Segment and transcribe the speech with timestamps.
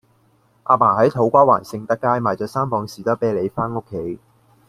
[0.65, 4.17] 亞爸喺土瓜灣盛德街買左三磅士多啤梨返屋企